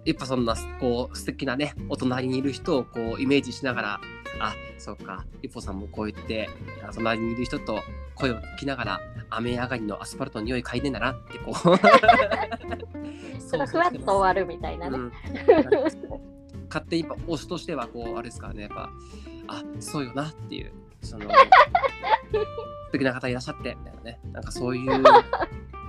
[0.05, 4.01] ゆぽさんのこう素敵なね、お隣にいる人をこうイメージしながら、
[4.39, 6.49] あそうか一歩さんもこう言って
[6.93, 7.81] 隣にいる人と
[8.13, 11.55] 声を聞きながら雨上がりのアスファルトの匂い嗅いでんだなってこう。
[13.39, 15.11] そのふわっと終わるみたいなね、うん、
[16.67, 18.89] 勝手に推しとしてはこうあれですからねやっぱ
[19.47, 21.31] あそうよなっていうその素
[22.91, 24.19] 敵な方いらっしゃってみたいなね。
[24.31, 25.03] なんかそういう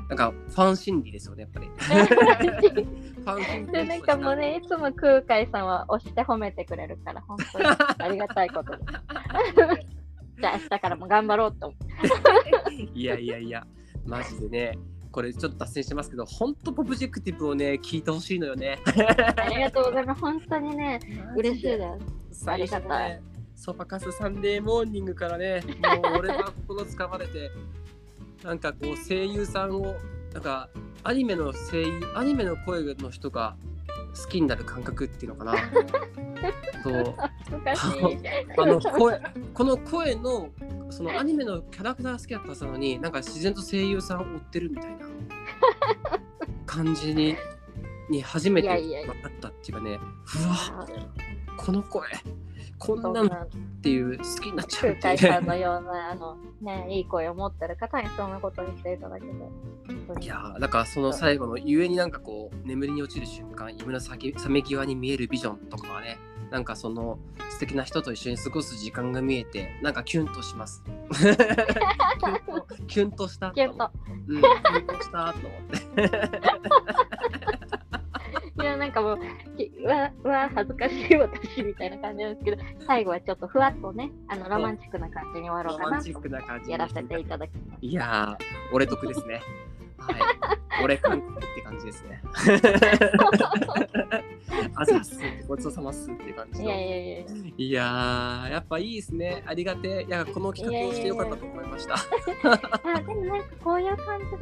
[0.09, 1.66] なんかファン心理ですよね、やっぱり。
[1.77, 7.64] ファン心理でなんかもうね、いつも空海さんは押して褒めてくれるから、本当に
[7.99, 8.85] ありがたいことです。
[10.38, 12.83] じゃあ明日からも頑張ろうと思って。
[12.95, 13.66] いやいやいや、
[14.05, 14.79] マジでね。
[15.11, 18.79] これちょっと脱線してますけど、本当ポプジェクティブをね、聞いてほしいのよね。
[18.85, 20.21] ありがとうございます。
[20.21, 21.01] 本当にね、
[21.35, 21.88] 嬉しいで
[22.31, 22.51] す。
[22.51, 23.23] ありがたい。
[23.55, 25.62] ソファカスサンデーモーニングからね、
[26.03, 27.51] もう俺は心つかまれて、
[28.42, 29.96] なんかこう声優さんを
[30.33, 30.68] なんか
[31.03, 33.57] アニメの声優アニメの声の人が
[34.16, 35.55] 好きになる感覚っていうのかな。
[36.83, 37.14] そう。
[37.18, 39.20] あの声
[39.53, 40.51] この声の
[40.90, 44.99] そのアニメのキャラクター好きだったのになんか自然と声優さんを追ってるみたいな
[46.64, 47.37] 感じに
[48.09, 49.99] に初めて分かったっていうかね。
[49.99, 50.87] うわ
[51.57, 52.09] この声
[52.79, 53.49] こんなのっ
[53.83, 66.19] ていう好きになっちゃう空海さんのようなあの、ね、いい声を持ってる方にそんなことにしていただけていやだからその最後のゆえになんかこう眠りに落ちる瞬間夢の冷め際に見えるビジョンとかはね
[66.51, 67.19] なんかその
[67.51, 70.83] 素敵な人と一緒に過ごす時間が見えてなんかキュンとします。
[72.87, 73.91] キュンとしたキュンと、
[74.29, 76.11] うん、キュンとしたと思って
[78.59, 87.79] いや、なんかもう、うわ、うわ、恥ずかしい私みたいな感じなんですけど、最後はちょっとふわっとね、あのロマンチックな感じに終わろうかなとやらせていただきます。
[87.83, 89.40] いやー、俺得ですね。
[89.99, 90.16] はい、
[90.85, 92.23] 俺韓国って感じですね。
[94.75, 97.19] あざっすごちそうさまっすって感じいやいやいや
[97.57, 99.42] いややっぱいいですね。
[99.47, 101.95] ありがていや、この企画をしてよかったと思いました。
[101.95, 101.99] あ
[103.01, 104.38] でもなんかこういう感じで、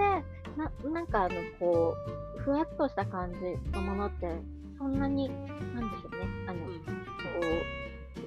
[0.56, 3.38] ななんかあの、こう、ふわっとした感じ
[3.72, 4.30] のものって、
[4.76, 6.82] そんなに、なんでしょうね、あの、うん、こ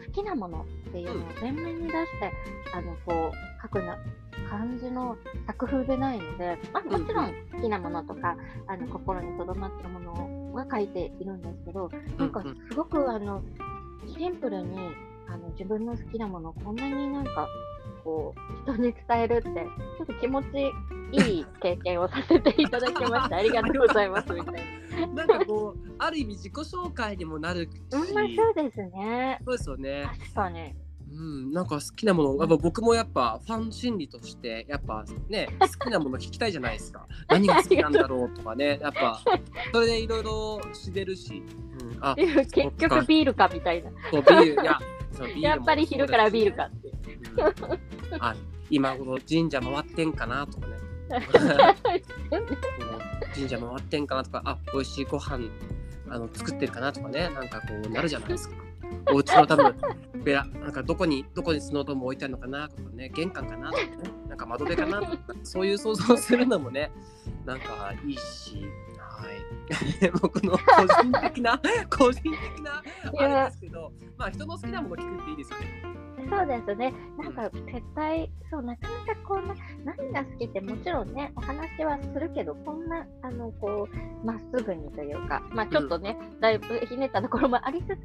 [0.02, 2.32] う、好きなものっていうのを前面に出して、
[2.74, 3.96] あの、こう、書くな
[4.50, 13.44] 感じの作風でないので、まあ、もちろん好きなものとか、あの、心に留まったものは書いているんですけど、なんかすごく、あの、
[14.18, 14.80] シンプルに、
[15.28, 17.48] あの、自分の好きなものをこんなになんか、
[18.08, 20.48] こう、人に伝えるって、ちょっと気持ち
[21.12, 23.36] いい経験をさせていただきました。
[23.36, 24.32] ありがとうございます。
[24.32, 24.56] みたい
[25.02, 25.08] な。
[25.08, 27.70] なんかこう、ある意味自己紹介にもなるし。
[27.92, 29.40] うん、そうですね。
[29.44, 30.10] そうですよね。
[30.20, 30.74] 確かに。
[31.12, 37.08] うん、なんか好きなもの、やっぱ僕もやっぱファン心理として、やっぱね、好きなもの聞きたいじゃないですか。
[37.28, 39.22] 何が好きなんだろうとかね、やっぱ、
[39.74, 41.44] それでいろいろ知れるし。
[41.82, 43.92] うん、あ結局ビールかみたいな。
[44.12, 44.80] そう、ビール、いや、
[45.12, 46.88] そうビールやっぱり昼からビールかって。
[46.90, 48.36] うん、 あ
[48.70, 50.78] 今頃神社回ってんかなとかね。
[53.34, 55.40] 神社回ってんかなとか、あ美味しいご飯
[56.10, 58.56] あの作ってるかなとかね、なんかこうなるじゃないですか。
[59.12, 59.76] お家の多分
[60.24, 63.90] ベラなんかどこにどこにスノードーム置いてあるのかなとかね玄関かなとかね
[64.28, 66.92] なんか窓辺かなとかそういう想像するのもね
[67.46, 68.66] なんかいいし
[68.98, 69.26] は
[70.04, 72.84] い僕の個人的な個人的な
[73.18, 76.07] あれですけどまあ人の好きなもの聞くっていいですよね。
[76.30, 76.94] そうですね。
[77.18, 88.02] なんか絶対、そう、なかなかこんな、何が好きってもちろんね、お話はするけど、こんな、あの、こう、まっすぐにというか、まあちょっとね、うん、だいぶひねったところもありつつ、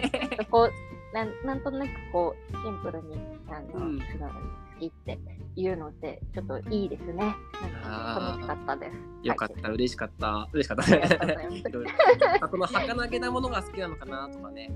[0.50, 0.70] こう
[1.16, 3.16] なん、なんとなくこう、シンプルに、
[3.48, 4.34] あの、うん、素直に
[4.74, 5.18] 好きって
[5.56, 7.34] いうのって、ちょっといいですね。
[7.62, 9.26] 楽しかったです。
[9.26, 12.48] よかった、はい、嬉しかった、嬉しかった。
[12.48, 14.70] この儚げなものが好きなのかなとかね。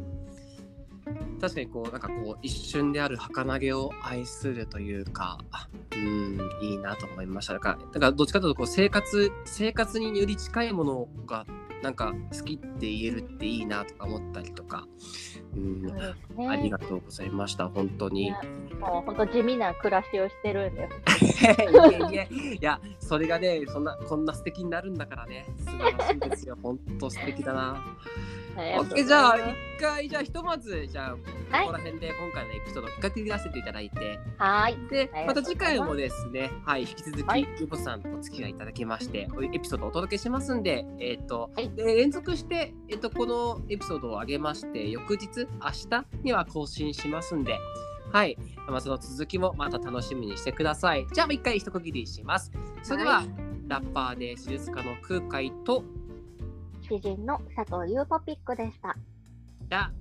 [1.41, 5.39] 確かにこうなんかこう一瞬である儚げを愛するというか
[5.93, 7.55] うんいいなと思いました。
[7.55, 11.47] だからだからどっちかというとこう生活生活により近いものが
[11.83, 14.87] なんか好きって言えるっていいなとか思ったりとか、
[15.57, 15.93] うん、ね、
[16.49, 18.31] ありがとうございました本当に。
[18.81, 20.89] もう本当地味な暮らしをしてるんで。
[22.11, 25.47] いやいやそれがねそんなこんな素敵になるんだからね。
[25.59, 26.57] 素晴らしいですよ。
[26.63, 27.83] 本当素敵だな。
[28.57, 31.19] OK じゃあ一回じゃあひとまずじゃあこ
[31.67, 34.19] こら辺で今回のエピソードを一回切り出せていただいて。
[34.39, 34.77] はい。
[34.91, 47.59] でまた次回もですねはい引き続きゆぼさんお付き合いいただきましてエピソードをお届けしますんでえっ、ー、と、はい、で連続してえっ、ー、とこのエピソードを上げまして翌日明日には更新しますんで
[48.13, 48.37] はい。
[48.69, 51.07] まあ、その続きもまた楽しみにしてください。
[51.13, 52.51] じゃあ、もう一回一区切りします。
[52.83, 53.29] それでは、はい、
[53.69, 55.85] ラッパーで手術家の空海と
[56.83, 58.97] 詩人の佐藤優トピックでした。
[59.69, 59.93] じゃあ、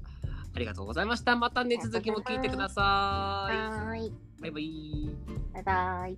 [0.55, 1.35] ありがとうございました。
[1.35, 3.55] またね、続きも聞いてください。
[3.55, 4.11] はい。
[4.41, 5.09] バイバイ。
[5.53, 6.17] バイバイ。